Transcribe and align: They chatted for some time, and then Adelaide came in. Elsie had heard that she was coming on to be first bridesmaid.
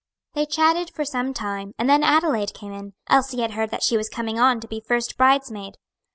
They 0.33 0.47
chatted 0.47 0.89
for 0.89 1.05
some 1.05 1.31
time, 1.31 1.75
and 1.77 1.87
then 1.87 2.01
Adelaide 2.03 2.55
came 2.55 2.71
in. 2.73 2.93
Elsie 3.07 3.41
had 3.41 3.51
heard 3.51 3.69
that 3.69 3.83
she 3.83 3.97
was 3.97 4.09
coming 4.09 4.39
on 4.39 4.59
to 4.61 4.67
be 4.67 4.79
first 4.81 5.15
bridesmaid. 5.15 5.75